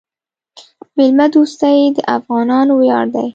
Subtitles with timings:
[0.97, 3.27] میلمه دوستي د افغانانو ویاړ دی.